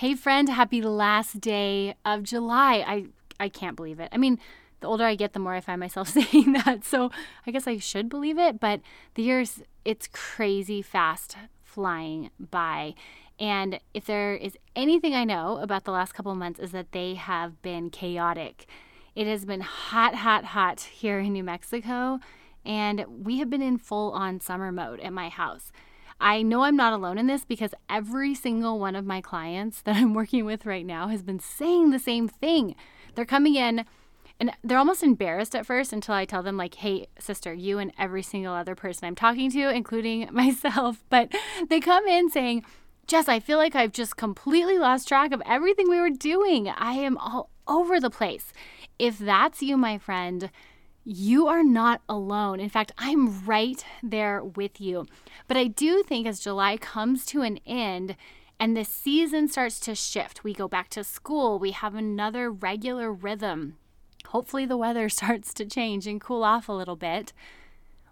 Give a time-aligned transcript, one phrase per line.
[0.00, 2.82] Hey, friend, happy last day of July.
[2.86, 3.04] I,
[3.38, 4.08] I can't believe it.
[4.10, 4.38] I mean,
[4.80, 6.86] the older I get, the more I find myself saying that.
[6.86, 7.10] So
[7.46, 8.80] I guess I should believe it, but
[9.12, 12.94] the years, it's crazy fast flying by.
[13.38, 17.12] And if there is anything I know about the last couple months, is that they
[17.12, 18.64] have been chaotic.
[19.14, 22.20] It has been hot, hot, hot here in New Mexico,
[22.64, 25.72] and we have been in full on summer mode at my house.
[26.20, 29.96] I know I'm not alone in this because every single one of my clients that
[29.96, 32.74] I'm working with right now has been saying the same thing.
[33.14, 33.84] They're coming in
[34.38, 37.92] and they're almost embarrassed at first until I tell them, like, hey, sister, you and
[37.98, 41.30] every single other person I'm talking to, including myself, but
[41.68, 42.64] they come in saying,
[43.06, 46.68] Jess, I feel like I've just completely lost track of everything we were doing.
[46.68, 48.52] I am all over the place.
[48.98, 50.50] If that's you, my friend,
[51.04, 52.60] you are not alone.
[52.60, 55.06] In fact, I'm right there with you.
[55.48, 58.16] But I do think as July comes to an end
[58.58, 63.10] and the season starts to shift, we go back to school, we have another regular
[63.10, 63.78] rhythm.
[64.26, 67.32] Hopefully, the weather starts to change and cool off a little bit.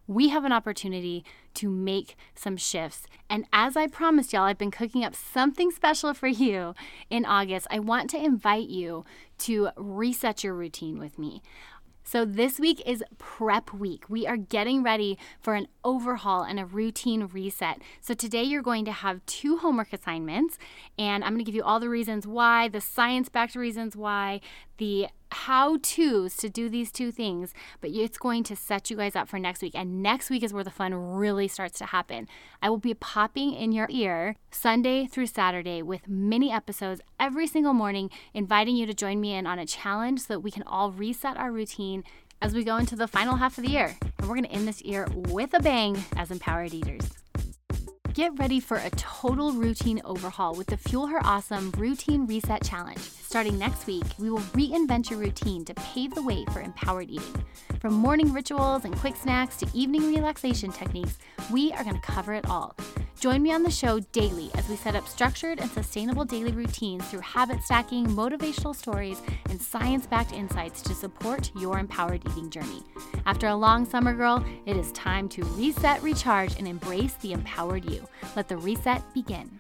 [0.07, 3.07] We have an opportunity to make some shifts.
[3.29, 6.75] And as I promised y'all, I've been cooking up something special for you
[7.11, 7.67] in August.
[7.71, 9.05] I want to invite you
[9.41, 11.43] to reset your routine with me.
[12.11, 14.09] So, this week is prep week.
[14.09, 17.83] We are getting ready for an overhaul and a routine reset.
[18.01, 20.57] So, today you're going to have two homework assignments,
[20.99, 24.41] and I'm going to give you all the reasons why, the science backed reasons why,
[24.79, 29.17] the how to's to do these two things, but it's going to set you guys
[29.17, 29.75] up for next week.
[29.75, 32.29] And next week is where the fun really starts to happen.
[32.63, 37.75] I will be popping in your ear Sunday through Saturday with mini episodes every single
[37.75, 40.93] morning, inviting you to join me in on a challenge so that we can all
[40.93, 42.05] reset our routine
[42.41, 43.97] as we go into the final half of the year.
[44.19, 47.28] And we're going to end this year with a bang as empowered eaters.
[48.19, 52.99] Get ready for a total routine overhaul with the Fuel Her Awesome Routine Reset Challenge.
[52.99, 57.45] Starting next week, we will reinvent your routine to pave the way for empowered eating.
[57.81, 61.17] From morning rituals and quick snacks to evening relaxation techniques,
[61.53, 62.75] we are going to cover it all.
[63.21, 67.05] Join me on the show daily as we set up structured and sustainable daily routines
[67.09, 69.21] through habit stacking, motivational stories,
[69.51, 72.85] and science backed insights to support your empowered eating journey.
[73.27, 77.91] After a long summer, girl, it is time to reset, recharge, and embrace the empowered
[77.91, 78.07] you.
[78.37, 79.59] Let the reset begin.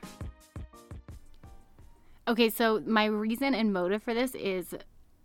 [2.29, 4.73] Okay, so my reason and motive for this is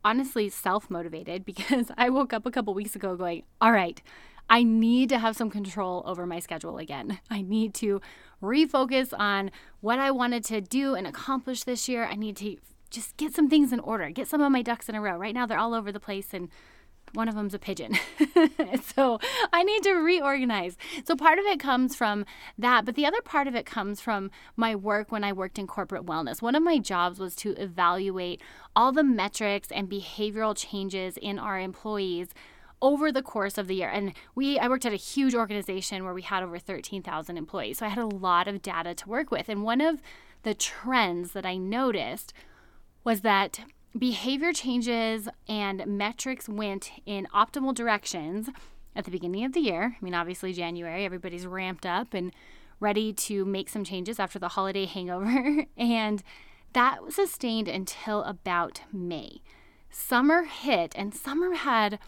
[0.03, 4.01] honestly self motivated because I woke up a couple weeks ago going, all right,
[4.49, 7.19] I need to have some control over my schedule again.
[7.29, 8.01] I need to
[8.41, 12.05] refocus on what I wanted to do and accomplish this year.
[12.05, 12.57] I need to
[12.89, 15.17] just get some things in order, get some of my ducks in a row.
[15.17, 16.49] Right now, they're all over the place and
[17.13, 17.93] one of them's a pigeon.
[18.95, 19.19] so
[19.51, 20.77] I need to reorganize.
[21.05, 22.25] So part of it comes from
[22.57, 25.67] that, but the other part of it comes from my work when I worked in
[25.67, 26.41] corporate wellness.
[26.41, 28.41] One of my jobs was to evaluate
[28.75, 32.29] all the metrics and behavioral changes in our employees
[32.83, 33.89] over the course of the year.
[33.89, 37.79] And we I worked at a huge organization where we had over 13,000 employees.
[37.79, 39.49] So I had a lot of data to work with.
[39.49, 40.01] And one of
[40.44, 42.33] the trends that I noticed
[43.03, 43.61] was that
[43.97, 48.49] behavior changes and metrics went in optimal directions
[48.95, 49.95] at the beginning of the year.
[49.99, 52.33] I mean, obviously January, everybody's ramped up and
[52.79, 55.66] ready to make some changes after the holiday hangover.
[55.77, 56.22] and
[56.73, 59.41] that was sustained until about May.
[59.89, 61.99] Summer hit, and summer had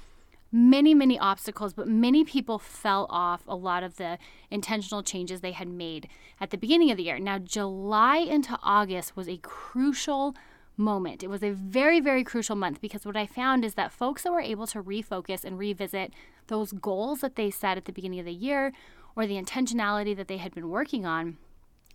[0.51, 4.17] many, many obstacles, but many people fell off a lot of the
[4.49, 6.07] intentional changes they had made
[6.39, 7.19] at the beginning of the year.
[7.19, 10.35] Now, July into August was a crucial
[10.77, 11.23] moment.
[11.23, 14.31] It was a very, very crucial month because what I found is that folks that
[14.31, 16.13] were able to refocus and revisit
[16.47, 18.71] those goals that they set at the beginning of the year
[19.15, 21.37] or the intentionality that they had been working on,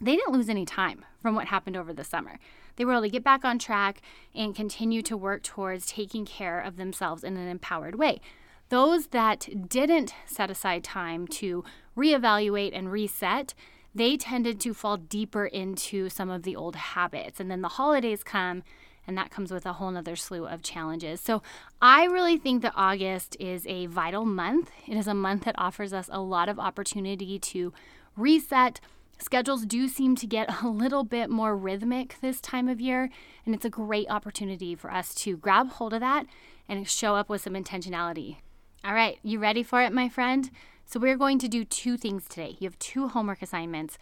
[0.01, 2.39] they didn't lose any time from what happened over the summer.
[2.77, 4.01] They were able to get back on track
[4.35, 8.21] and continue to work towards taking care of themselves in an empowered way.
[8.71, 11.65] Those that didn't set aside time to
[11.97, 13.53] reevaluate and reset,
[13.93, 17.41] they tended to fall deeper into some of the old habits.
[17.41, 18.63] And then the holidays come,
[19.09, 21.21] and that comes with a whole nother slew of challenges.
[21.21, 21.43] So
[21.83, 24.71] I really think that August is a vital month.
[24.87, 27.73] It is a month that offers us a lot of opportunity to
[28.17, 28.81] reset.
[29.19, 33.11] Schedules do seem to get a little bit more rhythmic this time of year,
[33.45, 36.27] and it's a great opportunity for us to grab hold of that
[36.69, 38.37] and show up with some intentionality.
[38.83, 40.51] All right, you ready for it, my friend?
[40.87, 42.57] So, we're going to do two things today.
[42.59, 43.99] You have two homework assignments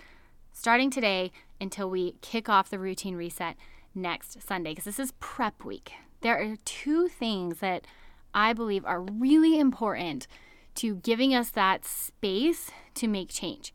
[0.52, 3.56] starting today until we kick off the routine reset
[3.92, 5.92] next Sunday, because this is prep week.
[6.20, 7.88] There are two things that
[8.32, 10.28] I believe are really important
[10.76, 13.74] to giving us that space to make change.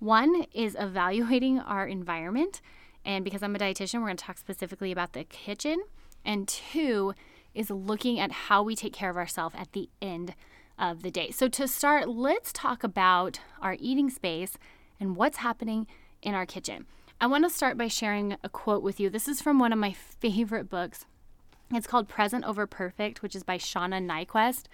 [0.00, 2.60] One is evaluating our environment
[3.04, 5.82] And because I'm a dietitian, we're going to talk specifically about the kitchen.
[6.24, 7.14] And two
[7.54, 10.34] is looking at how we take care of ourselves at the end
[10.78, 11.30] of the day.
[11.30, 14.56] So, to start, let's talk about our eating space
[14.98, 15.86] and what's happening
[16.22, 16.86] in our kitchen.
[17.20, 19.10] I want to start by sharing a quote with you.
[19.10, 21.04] This is from one of my favorite books.
[21.72, 24.64] It's called Present Over Perfect, which is by Shauna Niequist.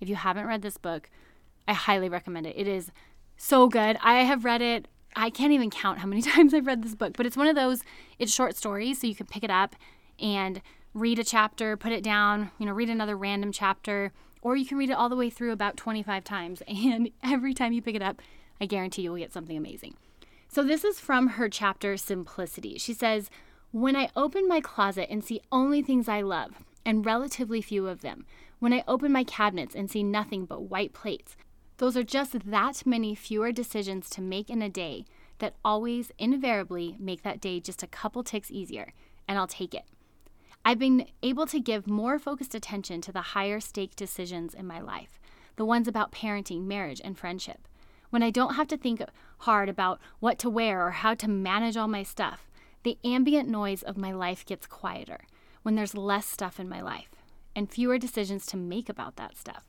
[0.00, 1.10] If you haven't read this book,
[1.66, 2.54] I highly recommend it.
[2.56, 2.92] It is
[3.36, 3.96] so good.
[4.02, 4.88] I have read it.
[5.16, 7.56] I can't even count how many times I've read this book, but it's one of
[7.56, 7.82] those,
[8.18, 9.74] it's short stories, so you can pick it up
[10.20, 10.60] and
[10.96, 14.78] read a chapter, put it down, you know, read another random chapter, or you can
[14.78, 16.62] read it all the way through about 25 times.
[16.68, 18.22] And every time you pick it up,
[18.60, 19.94] I guarantee you will get something amazing.
[20.48, 22.78] So, this is from her chapter Simplicity.
[22.78, 23.28] She says,
[23.72, 28.00] When I open my closet and see only things I love, and relatively few of
[28.00, 28.24] them,
[28.58, 31.36] when I open my cabinets and see nothing but white plates,
[31.76, 35.04] those are just that many fewer decisions to make in a day
[35.40, 38.94] that always invariably make that day just a couple ticks easier,
[39.28, 39.84] and I'll take it.
[40.66, 44.80] I've been able to give more focused attention to the higher stake decisions in my
[44.80, 45.20] life,
[45.54, 47.68] the ones about parenting, marriage, and friendship.
[48.10, 49.00] When I don't have to think
[49.38, 52.50] hard about what to wear or how to manage all my stuff,
[52.82, 55.20] the ambient noise of my life gets quieter
[55.62, 57.14] when there's less stuff in my life
[57.54, 59.66] and fewer decisions to make about that stuff.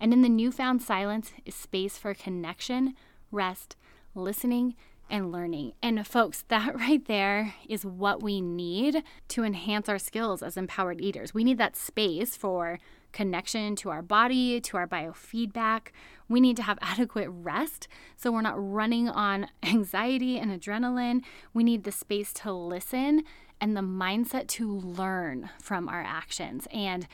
[0.00, 2.94] And in the newfound silence is space for connection,
[3.30, 3.76] rest,
[4.14, 4.76] listening,
[5.10, 5.72] and learning.
[5.82, 11.00] And folks, that right there is what we need to enhance our skills as empowered
[11.00, 11.34] eaters.
[11.34, 12.78] We need that space for
[13.12, 15.88] connection to our body, to our biofeedback.
[16.28, 21.22] We need to have adequate rest so we're not running on anxiety and adrenaline.
[21.54, 23.24] We need the space to listen
[23.60, 26.68] and the mindset to learn from our actions.
[26.72, 27.08] And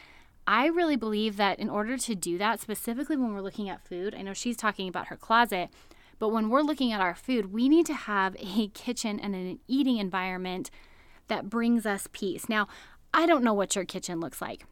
[0.46, 4.14] I really believe that in order to do that, specifically when we're looking at food,
[4.14, 5.70] I know she's talking about her closet,
[6.18, 9.58] but when we're looking at our food, we need to have a kitchen and an
[9.68, 10.70] eating environment
[11.28, 12.48] that brings us peace.
[12.48, 12.68] Now,
[13.12, 14.64] I don't know what your kitchen looks like.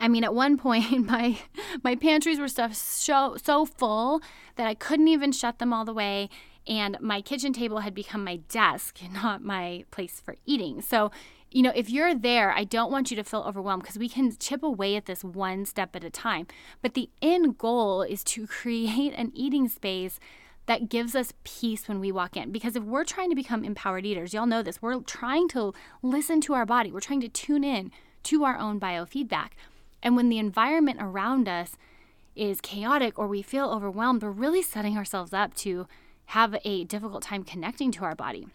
[0.00, 1.38] I mean, at one point, my
[1.82, 4.20] my pantries were stuffed so so full
[4.56, 6.28] that I couldn't even shut them all the way,
[6.66, 10.80] and my kitchen table had become my desk, not my place for eating.
[10.80, 11.10] So,
[11.50, 14.36] you know, if you're there, I don't want you to feel overwhelmed because we can
[14.36, 16.46] chip away at this one step at a time.
[16.80, 20.20] But the end goal is to create an eating space
[20.70, 22.52] that gives us peace when we walk in.
[22.52, 26.40] Because if we're trying to become empowered eaters, y'all know this, we're trying to listen
[26.42, 27.90] to our body, we're trying to tune in
[28.22, 29.48] to our own biofeedback.
[30.00, 31.76] And when the environment around us
[32.36, 35.88] is chaotic or we feel overwhelmed, we're really setting ourselves up to
[36.26, 38.46] have a difficult time connecting to our body.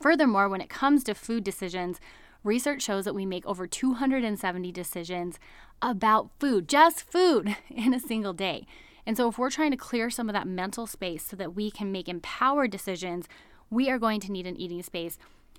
[0.00, 1.98] Furthermore, when it comes to food decisions,
[2.44, 5.40] research shows that we make over 270 decisions
[5.82, 8.68] about food, just food, in a single day.
[9.06, 11.70] And so, if we're trying to clear some of that mental space so that we
[11.70, 13.28] can make empowered decisions,
[13.70, 15.18] we are going to need an eating space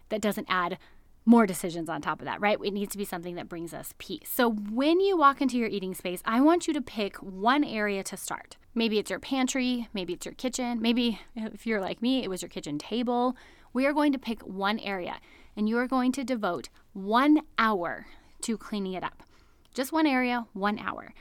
[0.10, 0.78] that doesn't add
[1.26, 2.58] more decisions on top of that, right?
[2.64, 4.30] It needs to be something that brings us peace.
[4.34, 8.04] So, when you walk into your eating space, I want you to pick one area
[8.04, 8.58] to start.
[8.74, 12.42] Maybe it's your pantry, maybe it's your kitchen, maybe if you're like me, it was
[12.42, 13.36] your kitchen table.
[13.74, 15.18] We are going to pick one area
[15.56, 18.08] and you are going to devote one hour
[18.42, 19.24] to cleaning it up.
[19.74, 21.14] Just one area, one hour.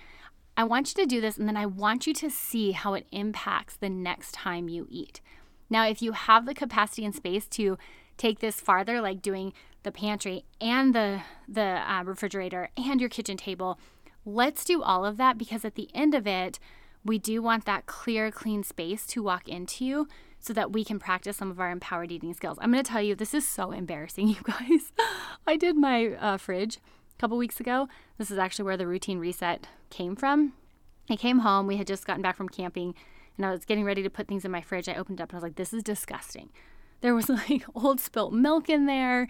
[0.60, 3.06] I want you to do this and then I want you to see how it
[3.12, 5.22] impacts the next time you eat.
[5.70, 7.78] Now, if you have the capacity and space to
[8.18, 9.54] take this farther, like doing
[9.84, 13.78] the pantry and the the uh, refrigerator and your kitchen table,
[14.26, 16.58] let's do all of that because at the end of it,
[17.06, 20.08] we do want that clear, clean space to walk into
[20.40, 22.58] so that we can practice some of our empowered eating skills.
[22.60, 24.92] I'm going to tell you, this is so embarrassing, you guys.
[25.46, 26.80] I did my uh, fridge
[27.20, 27.86] couple weeks ago.
[28.16, 30.54] This is actually where the routine reset came from.
[31.10, 32.94] I came home, we had just gotten back from camping,
[33.36, 34.88] and I was getting ready to put things in my fridge.
[34.88, 36.48] I opened up and I was like, this is disgusting.
[37.02, 39.28] There was like old spilt milk in there,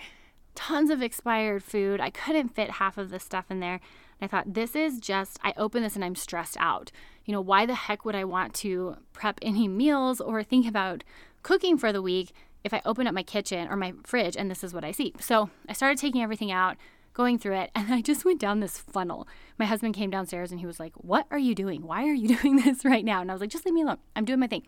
[0.54, 2.00] tons of expired food.
[2.00, 3.80] I couldn't fit half of the stuff in there.
[4.23, 6.92] I thought, this is just, I open this and I'm stressed out.
[7.25, 11.02] You know, why the heck would I want to prep any meals or think about
[11.42, 12.32] cooking for the week
[12.62, 15.12] if I open up my kitchen or my fridge and this is what I see?
[15.18, 16.76] So I started taking everything out,
[17.12, 19.29] going through it, and I just went down this funnel.
[19.59, 21.87] My husband came downstairs and he was like, What are you doing?
[21.87, 23.21] Why are you doing this right now?
[23.21, 23.99] And I was like, Just leave me alone.
[24.17, 24.67] I'm doing my thing.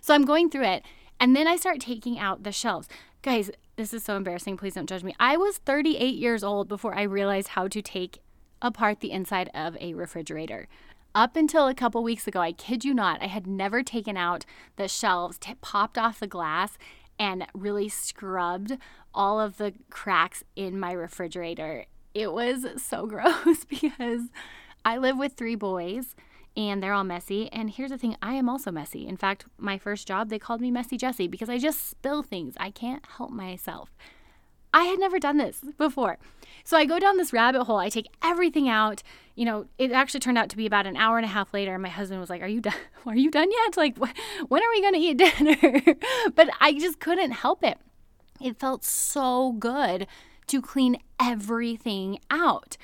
[0.00, 0.82] So I'm going through it.
[1.18, 2.88] And then I start taking out the shelves.
[3.22, 4.56] Guys, this is so embarrassing.
[4.56, 5.14] Please don't judge me.
[5.18, 8.20] I was 38 years old before I realized how to take
[8.60, 10.68] apart the inside of a refrigerator.
[11.14, 14.44] Up until a couple weeks ago, I kid you not, I had never taken out
[14.76, 16.76] the shelves, t- popped off the glass,
[17.18, 18.78] and really scrubbed
[19.14, 21.86] all of the cracks in my refrigerator.
[22.14, 24.22] It was so gross because
[24.84, 26.14] I live with three boys
[26.56, 27.52] and they're all messy.
[27.52, 29.06] And here's the thing I am also messy.
[29.06, 32.54] In fact, my first job, they called me Messy Jessie because I just spill things.
[32.58, 33.90] I can't help myself.
[34.76, 36.18] I had never done this before.
[36.62, 37.78] So I go down this rabbit hole.
[37.78, 39.02] I take everything out.
[39.34, 41.78] You know, it actually turned out to be about an hour and a half later.
[41.78, 42.74] My husband was like, "Are you done?
[43.06, 43.78] Are you done yet?
[43.78, 45.16] Like, wh- when are we going to eat
[45.64, 45.96] dinner?"
[46.34, 47.78] but I just couldn't help it.
[48.38, 50.06] It felt so good
[50.48, 52.76] to clean everything out.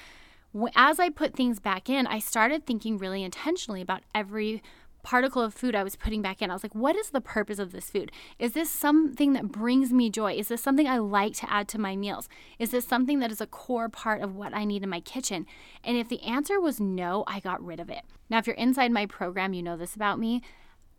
[0.75, 4.63] As I put things back in, I started thinking really intentionally about every
[5.03, 6.51] particle of food I was putting back in.
[6.51, 8.13] I was like, what is the purpose of this food?
[8.39, 10.35] Is this something that brings me joy?
[10.35, 12.29] Is this something I like to add to my meals?
[12.59, 15.47] Is this something that is a core part of what I need in my kitchen?
[15.83, 18.03] And if the answer was no, I got rid of it.
[18.31, 20.43] Now, if you're inside my program, you know this about me.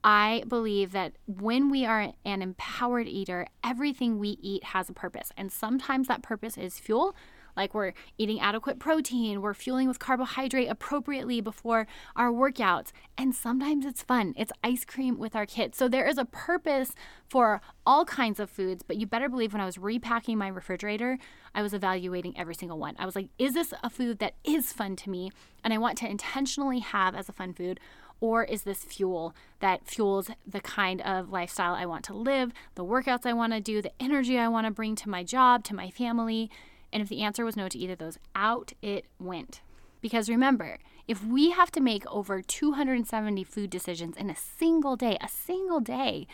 [0.04, 5.32] I believe that when we are an empowered eater, everything we eat has a purpose.
[5.38, 7.16] And sometimes that purpose is fuel,
[7.56, 12.92] like we're eating adequate protein, we're fueling with carbohydrate appropriately before our workouts.
[13.18, 14.34] And sometimes it's fun.
[14.38, 15.78] It's ice cream with our kids.
[15.78, 16.94] So there is a purpose
[17.28, 21.18] for all kinds of foods, but you better believe when I was repacking my refrigerator,
[21.54, 22.96] I was evaluating every single one.
[22.98, 25.32] I was like, is this a food that is fun to me
[25.64, 27.80] and I want to intentionally have as a fun food?
[28.20, 32.86] Or is this fuel that fuels the kind of lifestyle I want to live, the
[32.86, 35.76] workouts I want to do, the energy I want to bring to my job, to
[35.76, 36.50] my family?
[36.94, 39.62] And if the answer was no to either of those, out it went.
[40.00, 45.18] Because remember, if we have to make over 270 food decisions in a single day,
[45.20, 46.28] a single day,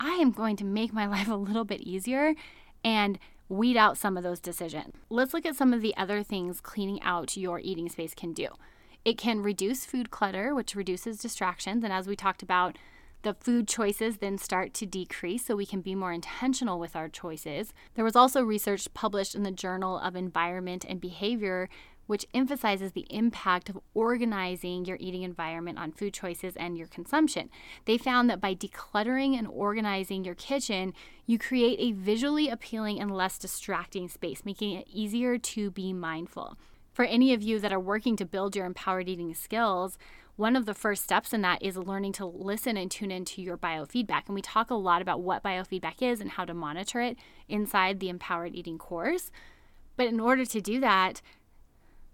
[0.00, 2.34] I am going to make my life a little bit easier
[2.82, 4.94] and weed out some of those decisions.
[5.08, 8.48] Let's look at some of the other things cleaning out your eating space can do.
[9.04, 11.84] It can reduce food clutter, which reduces distractions.
[11.84, 12.78] And as we talked about,
[13.24, 17.08] the food choices then start to decrease so we can be more intentional with our
[17.08, 17.72] choices.
[17.94, 21.68] There was also research published in the Journal of Environment and Behavior
[22.06, 27.48] which emphasizes the impact of organizing your eating environment on food choices and your consumption.
[27.86, 30.92] They found that by decluttering and organizing your kitchen,
[31.26, 36.58] you create a visually appealing and less distracting space, making it easier to be mindful.
[36.92, 39.98] For any of you that are working to build your empowered eating skills,
[40.36, 43.56] one of the first steps in that is learning to listen and tune into your
[43.56, 44.22] biofeedback.
[44.26, 47.16] And we talk a lot about what biofeedback is and how to monitor it
[47.48, 49.30] inside the Empowered Eating course.
[49.96, 51.22] But in order to do that,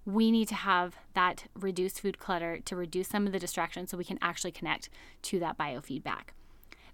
[0.04, 3.96] we need to have that reduced food clutter to reduce some of the distractions so
[3.96, 4.90] we can actually connect
[5.22, 6.30] to that biofeedback.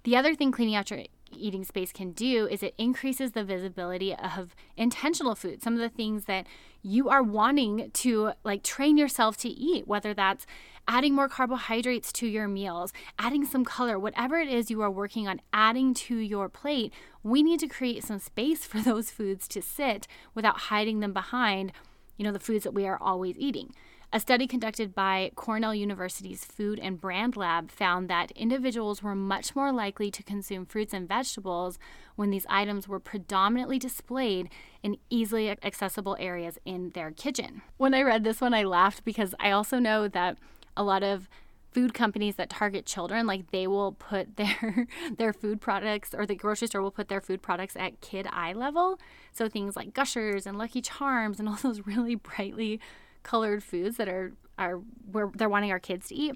[0.05, 1.01] The other thing cleaning out your
[1.33, 5.89] eating space can do is it increases the visibility of intentional food, some of the
[5.89, 6.47] things that
[6.83, 10.47] you are wanting to like train yourself to eat, whether that's
[10.89, 15.27] adding more carbohydrates to your meals, adding some color, whatever it is you are working
[15.27, 16.93] on adding to your plate,
[17.23, 21.73] we need to create some space for those foods to sit without hiding them behind,
[22.17, 23.75] you know, the foods that we are always eating.
[24.13, 29.57] A study conducted by Cornell University's Food and Brand Lab found that individuals were much
[29.57, 31.79] more likely to consume fruits and vegetables
[32.15, 34.49] when these items were predominantly displayed
[34.83, 37.63] in easily accessible areas in their kitchen.
[37.79, 40.39] When I read this one, I laughed because I also know that
[40.77, 41.29] a lot of
[41.73, 44.87] food companies that target children like they will put their
[45.19, 48.55] their food products or the grocery store will put their food products at kid eye
[48.55, 48.99] level
[49.31, 52.81] so things like gushers and lucky charms and all those really brightly
[53.27, 54.81] colored foods that are are
[55.11, 56.35] where they're wanting our kids to eat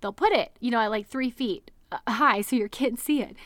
[0.00, 3.22] they'll put it you know at like three feet uh, high so your kids see
[3.22, 3.36] it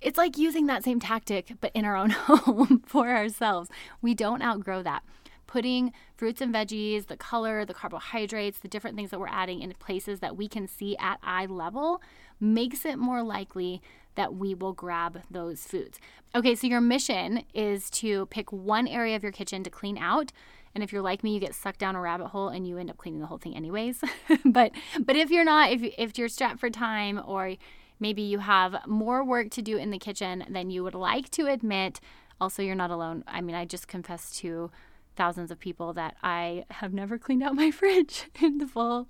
[0.00, 3.68] it's like using that same tactic but in our own home for ourselves
[4.00, 5.02] we don't outgrow that
[5.46, 9.72] putting fruits and veggies, the color, the carbohydrates, the different things that we're adding in
[9.74, 12.02] places that we can see at eye level
[12.40, 13.80] makes it more likely
[14.16, 16.00] that we will grab those foods.
[16.34, 20.32] Okay, so your mission is to pick one area of your kitchen to clean out.
[20.76, 22.90] And if you're like me, you get sucked down a rabbit hole and you end
[22.90, 24.04] up cleaning the whole thing anyways.
[24.44, 27.54] but but if you're not, if if you're strapped for time or
[27.98, 31.46] maybe you have more work to do in the kitchen than you would like to
[31.46, 31.98] admit,
[32.42, 33.24] also you're not alone.
[33.26, 34.70] I mean, I just confessed to
[35.16, 39.08] thousands of people that I have never cleaned out my fridge in the full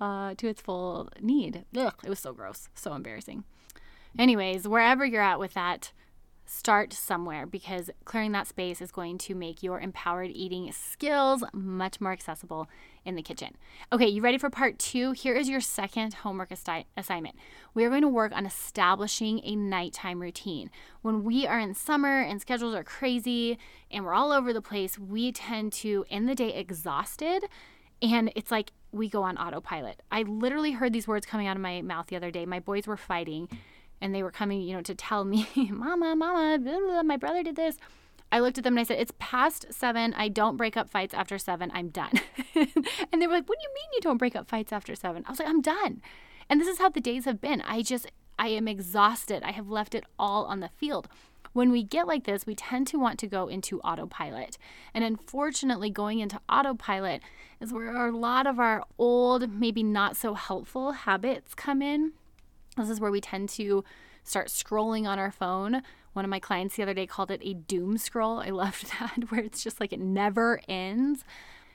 [0.00, 1.66] uh, to its full need.
[1.76, 3.44] Ugh, it was so gross, so embarrassing.
[4.18, 5.92] Anyways, wherever you're at with that,
[6.54, 12.00] start somewhere because clearing that space is going to make your empowered eating skills much
[12.00, 12.68] more accessible
[13.06, 13.56] in the kitchen.
[13.90, 15.12] Okay, you ready for part two?
[15.12, 17.36] Here is your second homework assi- assignment.
[17.72, 20.70] We are going to work on establishing a nighttime routine.
[21.00, 23.58] When we are in summer and schedules are crazy
[23.90, 27.44] and we're all over the place, we tend to end the day exhausted
[28.02, 30.02] and it's like we go on autopilot.
[30.10, 32.44] I literally heard these words coming out of my mouth the other day.
[32.44, 33.48] My boys were fighting
[34.02, 37.42] and they were coming, you know, to tell me, Mama, Mama, blah, blah, my brother
[37.42, 37.78] did this.
[38.32, 40.12] I looked at them and I said, It's past seven.
[40.14, 41.70] I don't break up fights after seven.
[41.72, 42.12] I'm done.
[42.54, 45.22] and they were like, What do you mean you don't break up fights after seven?
[45.26, 46.02] I was like, I'm done.
[46.48, 47.60] And this is how the days have been.
[47.62, 49.42] I just, I am exhausted.
[49.42, 51.08] I have left it all on the field.
[51.52, 54.56] when we get like this, we tend to want to go into autopilot.
[54.94, 57.20] And unfortunately, going into autopilot
[57.60, 62.12] is where a lot of our old, maybe not so helpful habits come in.
[62.76, 63.84] This is where we tend to
[64.24, 65.82] start scrolling on our phone.
[66.12, 68.38] One of my clients the other day called it a doom scroll.
[68.40, 71.24] I loved that, where it's just like it never ends.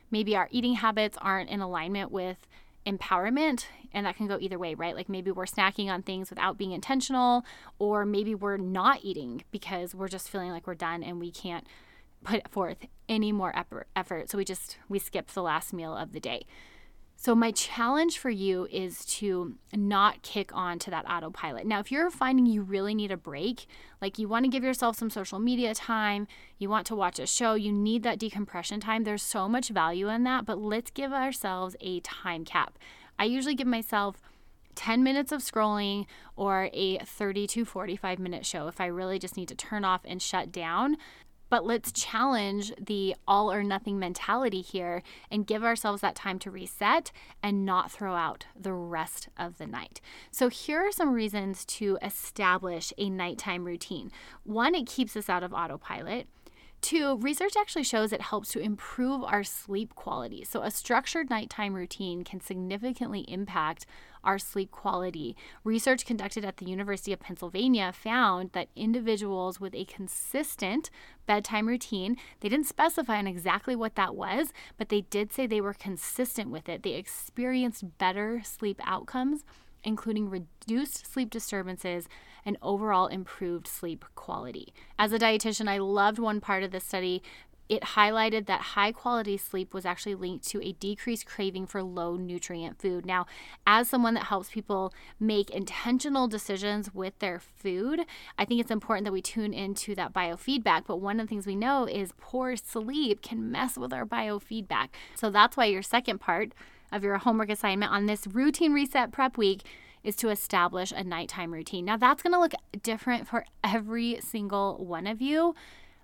[0.09, 2.47] Maybe our eating habits aren't in alignment with
[2.85, 6.57] empowerment and that can go either way right like maybe we're snacking on things without
[6.57, 7.43] being intentional
[7.79, 11.67] or maybe we're not eating because we're just feeling like we're done and we can't
[12.23, 12.77] put forth
[13.09, 13.53] any more
[13.93, 16.45] effort so we just we skip the last meal of the day
[17.19, 21.65] so, my challenge for you is to not kick on to that autopilot.
[21.65, 23.65] Now, if you're finding you really need a break,
[23.99, 26.27] like you want to give yourself some social media time,
[26.59, 30.09] you want to watch a show, you need that decompression time, there's so much value
[30.09, 32.77] in that, but let's give ourselves a time cap.
[33.17, 34.21] I usually give myself
[34.75, 36.05] 10 minutes of scrolling
[36.35, 40.01] or a 30 to 45 minute show if I really just need to turn off
[40.05, 40.97] and shut down.
[41.49, 46.51] But let's challenge the all or nothing mentality here and give ourselves that time to
[46.51, 47.11] reset
[47.41, 50.01] and not throw out the rest of the night.
[50.31, 54.11] So, here are some reasons to establish a nighttime routine.
[54.43, 56.27] One, it keeps us out of autopilot.
[56.79, 60.43] Two, research actually shows it helps to improve our sleep quality.
[60.43, 63.85] So, a structured nighttime routine can significantly impact
[64.27, 65.35] our sleep quality.
[65.63, 70.89] Research conducted at the University of Pennsylvania found that individuals with a consistent
[71.25, 75.61] bedtime routine, they didn't specify on exactly what that was, but they did say they
[75.61, 76.83] were consistent with it.
[76.83, 79.45] They experienced better sleep outcomes
[79.83, 82.09] including reduced sleep disturbances
[82.45, 84.73] and overall improved sleep quality.
[84.99, 87.23] As a dietitian, I loved one part of the study.
[87.69, 92.15] It highlighted that high quality sleep was actually linked to a decreased craving for low
[92.15, 93.05] nutrient food.
[93.05, 93.25] Now,
[93.65, 98.01] as someone that helps people make intentional decisions with their food,
[98.37, 100.83] I think it's important that we tune into that biofeedback.
[100.87, 104.89] But one of the things we know is poor sleep can mess with our biofeedback.
[105.15, 106.53] So that's why your second part
[106.91, 109.63] of your homework assignment on this routine reset prep week
[110.03, 111.83] is to establish a nighttime routine.
[111.83, 115.53] Now, that's going to look different for every single one of you,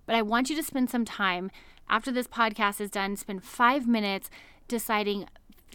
[0.06, 1.52] but I want you to spend some time
[1.90, 4.30] after this podcast is done, spend five minutes
[4.68, 5.28] deciding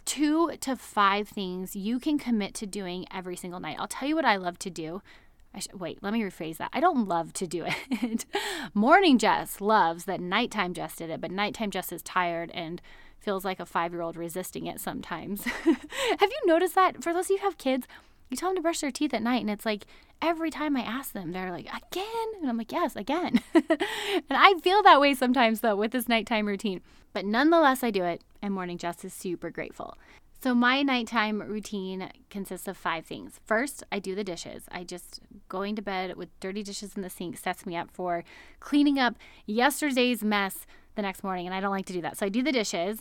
[0.04, 3.76] two to five things you can commit to doing every single night.
[3.78, 5.02] I'll tell you what I love to do.
[5.54, 6.70] I sh- wait, let me rephrase that.
[6.72, 8.24] I don't love to do it.
[8.74, 12.80] Morning Jess loves that nighttime Jess did it, but nighttime Jess is tired and
[13.18, 15.44] feels like a five year old resisting it sometimes.
[15.64, 17.02] have you noticed that?
[17.02, 17.86] For those of you who have kids,
[18.30, 19.86] you tell them to brush their teeth at night, and it's like
[20.20, 22.28] every time I ask them, they're like, again?
[22.40, 23.40] And I'm like, yes, again.
[23.54, 26.80] and I feel that way sometimes, though, with this nighttime routine.
[27.12, 29.96] But nonetheless, I do it, and Morning Jess is super grateful.
[30.40, 33.40] So, my nighttime routine consists of five things.
[33.44, 34.64] First, I do the dishes.
[34.70, 38.22] I just going to bed with dirty dishes in the sink sets me up for
[38.60, 42.18] cleaning up yesterday's mess the next morning, and I don't like to do that.
[42.18, 43.00] So I do the dishes.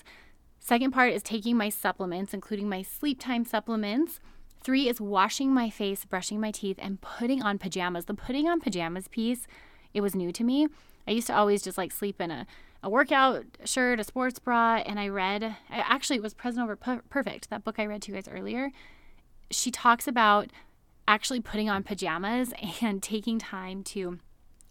[0.59, 4.19] Second part is taking my supplements, including my sleep time supplements.
[4.61, 8.05] Three is washing my face, brushing my teeth, and putting on pajamas.
[8.05, 9.47] The putting on pajamas piece,
[9.93, 10.67] it was new to me.
[11.07, 12.45] I used to always just like sleep in a,
[12.83, 17.49] a workout shirt, a sports bra, and I read, actually, it was Present Over Perfect,
[17.49, 18.71] that book I read to you guys earlier.
[19.49, 20.51] She talks about
[21.07, 24.19] actually putting on pajamas and taking time to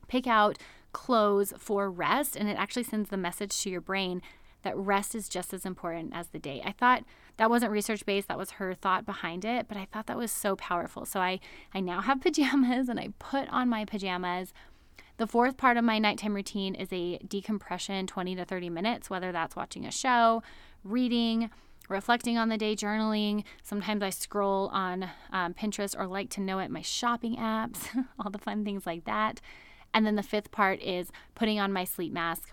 [0.08, 0.58] pick out
[0.92, 4.22] clothes for rest, and it actually sends the message to your brain
[4.62, 6.60] that rest is just as important as the day.
[6.64, 7.04] I thought
[7.36, 10.32] that wasn't research based, that was her thought behind it, but I thought that was
[10.32, 11.04] so powerful.
[11.04, 11.40] So I,
[11.74, 14.52] I now have pajamas and I put on my pajamas.
[15.18, 19.32] The fourth part of my nighttime routine is a decompression 20 to 30 minutes, whether
[19.32, 20.42] that's watching a show,
[20.84, 21.50] reading,
[21.88, 23.44] reflecting on the day, journaling.
[23.62, 28.30] Sometimes I scroll on um, Pinterest or like to know it, my shopping apps, all
[28.30, 29.40] the fun things like that.
[29.94, 32.50] And then the fifth part is putting on my sleep mask.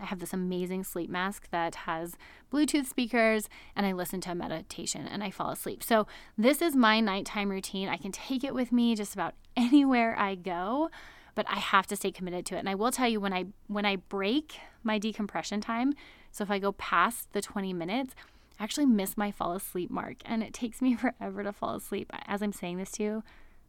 [0.00, 2.16] I have this amazing sleep mask that has
[2.52, 5.82] Bluetooth speakers, and I listen to a meditation and I fall asleep.
[5.82, 7.88] So, this is my nighttime routine.
[7.88, 10.90] I can take it with me just about anywhere I go,
[11.34, 12.60] but I have to stay committed to it.
[12.60, 15.94] And I will tell you when I when I break my decompression time,
[16.30, 18.14] so if I go past the 20 minutes,
[18.58, 22.10] I actually miss my fall asleep mark and it takes me forever to fall asleep.
[22.26, 23.22] As I'm saying this to you,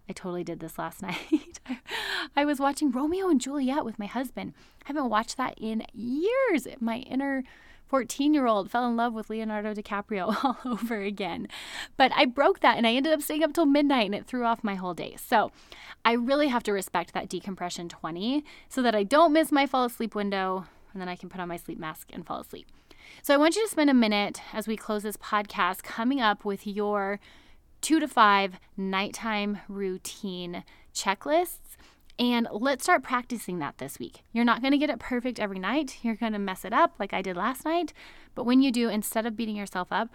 [0.10, 1.60] I totally did this last night.
[2.36, 4.54] I was watching Romeo and Juliet with my husband.
[4.84, 6.68] I haven't watched that in years.
[6.80, 7.44] My inner
[7.88, 11.48] 14 year old fell in love with Leonardo DiCaprio all over again.
[11.96, 14.46] But I broke that and I ended up staying up till midnight and it threw
[14.46, 15.16] off my whole day.
[15.18, 15.52] So
[16.04, 19.86] I really have to respect that decompression 20 so that I don't miss my fall
[19.86, 22.68] asleep window and then I can put on my sleep mask and fall asleep.
[23.22, 26.46] So I want you to spend a minute as we close this podcast coming up
[26.46, 27.20] with your
[27.84, 30.64] two to five nighttime routine
[30.96, 31.76] checklists
[32.18, 34.22] And let's start practicing that this week.
[34.32, 35.98] You're not to get it perfect every night.
[36.02, 37.92] You're to mess it up like I did last night.
[38.36, 40.10] But when you do, instead of beating yourself up,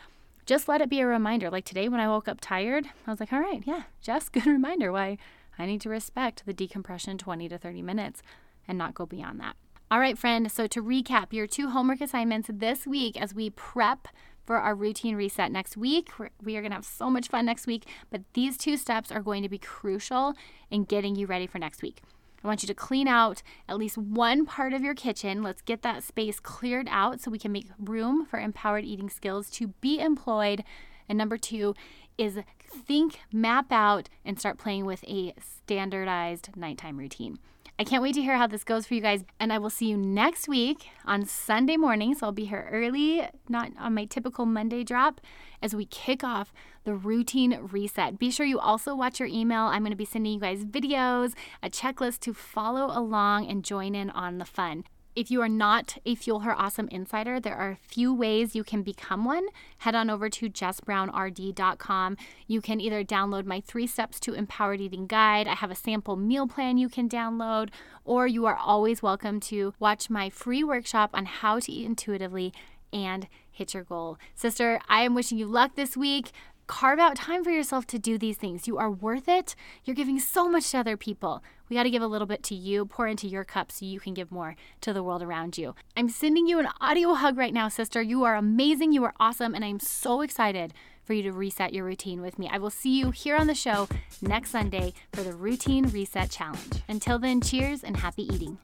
[0.46, 1.50] just let it be a reminder.
[1.50, 4.46] Like today when I woke up tired, I was like, all right, yeah, just good
[4.46, 5.18] reminder why
[5.59, 8.22] I need to respect the decompression 20 to 30 minutes
[8.66, 9.57] and not go beyond that.
[9.90, 10.50] All right, friend.
[10.50, 14.09] So to recap, your two homework assignments this week as we prep
[14.48, 16.08] for our routine reset next week.
[16.18, 19.12] We're, we are going to have so much fun next week, but these two steps
[19.12, 20.32] are going to be crucial
[20.70, 22.00] in getting you ready for next week.
[22.42, 25.42] I want you to clean out at least one part of your kitchen.
[25.42, 29.50] Let's get that space cleared out so we can make room for empowered eating skills
[29.50, 30.64] to be employed.
[31.11, 31.74] And number two
[32.16, 32.38] is
[32.87, 37.38] think, map out, and start playing with a standardized nighttime routine.
[37.80, 39.22] I can't wait to hear how this goes for you guys.
[39.38, 42.12] And I will see you next week on Sunday morning.
[42.12, 45.20] So I'll be here early, not on my typical Monday drop,
[45.62, 48.18] as we kick off the routine reset.
[48.18, 49.62] Be sure you also watch your email.
[49.62, 53.94] I'm going to be sending you guys videos, a checklist to follow along and join
[53.94, 54.82] in on the fun.
[55.18, 58.62] If you are not a Fuel Her Awesome Insider, there are a few ways you
[58.62, 59.48] can become one.
[59.78, 62.16] Head on over to jessbrownrd.com.
[62.46, 65.48] You can either download my three steps to empowered eating guide.
[65.48, 67.70] I have a sample meal plan you can download,
[68.04, 72.52] or you are always welcome to watch my free workshop on how to eat intuitively
[72.92, 74.18] and hit your goal.
[74.37, 76.31] Sister, I am wishing you luck this week.
[76.68, 78.68] Carve out time for yourself to do these things.
[78.68, 79.57] You are worth it.
[79.85, 81.42] You're giving so much to other people.
[81.68, 84.00] We got to give a little bit to you, pour into your cup so you
[84.00, 85.74] can give more to the world around you.
[85.96, 88.00] I'm sending you an audio hug right now, sister.
[88.00, 88.92] You are amazing.
[88.92, 89.54] You are awesome.
[89.54, 90.72] And I'm so excited
[91.04, 92.48] for you to reset your routine with me.
[92.52, 93.88] I will see you here on the show
[94.20, 96.83] next Sunday for the Routine Reset Challenge.
[96.87, 98.59] Until then, cheers and happy eating.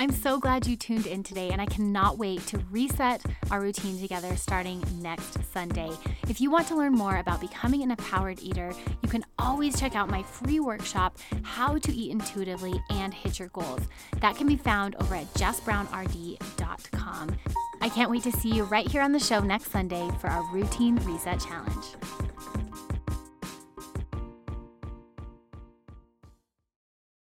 [0.00, 4.00] I'm so glad you tuned in today, and I cannot wait to reset our routine
[4.00, 5.90] together starting next Sunday.
[6.26, 9.94] If you want to learn more about becoming an empowered eater, you can always check
[9.94, 13.82] out my free workshop, How to Eat Intuitively and Hit Your Goals.
[14.22, 17.36] That can be found over at jessbrownrd.com.
[17.82, 20.50] I can't wait to see you right here on the show next Sunday for our
[20.50, 22.69] Routine Reset Challenge.